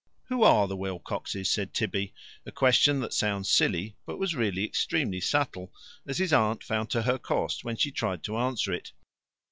[0.29, 5.21] "Who ARE the Wilcoxes?" said Tibby, a question that sounds silly, but was really extremely
[5.21, 5.71] subtle,
[6.07, 8.93] as his aunt found to her cost when she tried to answer it.